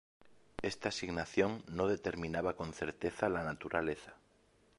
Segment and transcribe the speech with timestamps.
[0.63, 4.15] Esta asignación no determinaba con certeza la naturaleza.